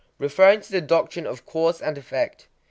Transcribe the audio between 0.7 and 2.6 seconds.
the doctrine of cause and effect.